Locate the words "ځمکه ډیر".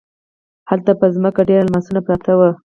1.15-1.59